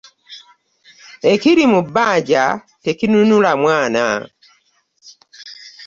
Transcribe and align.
Ekiri 1.31 1.63
mu 1.73 1.79
bbanja 1.85 2.45
tekinunula 2.83 3.51
mwana. 3.61 4.05